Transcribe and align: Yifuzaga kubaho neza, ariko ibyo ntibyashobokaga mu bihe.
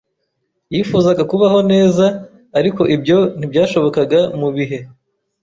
Yifuzaga 0.73 1.23
kubaho 1.31 1.59
neza, 1.71 2.05
ariko 2.59 2.81
ibyo 2.95 3.17
ntibyashobokaga 3.37 4.19
mu 4.39 4.49
bihe. 4.55 4.77